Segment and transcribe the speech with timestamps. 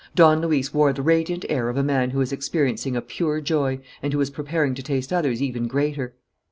[0.15, 3.79] Don Luis wore the radiant air of a man who is experiencing a pure joy
[4.01, 6.15] and who is preparing to taste others even greater.